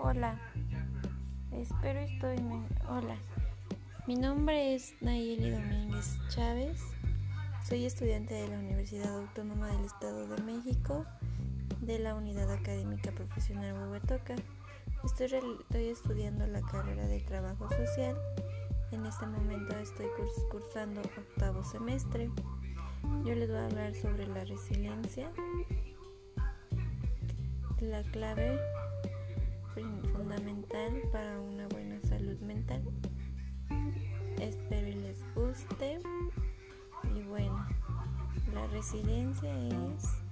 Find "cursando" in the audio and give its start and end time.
20.48-21.00